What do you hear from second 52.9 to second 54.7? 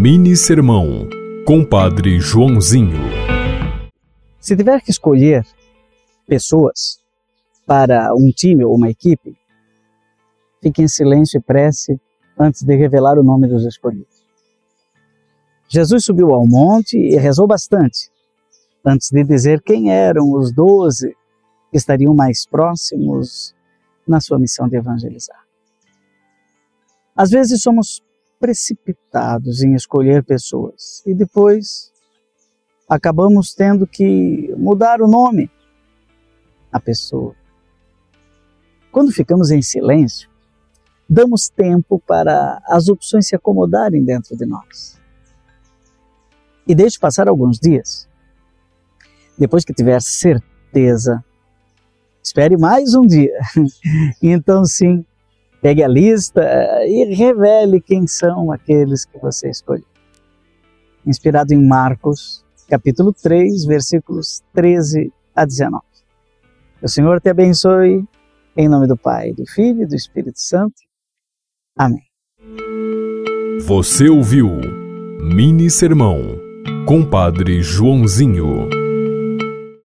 um dia. então,